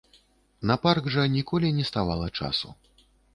На 0.71 0.77
парк 0.85 1.09
жа 1.15 1.25
ніколі 1.35 1.69
не 1.81 1.85
ставала 1.91 2.31
часу. 2.41 2.75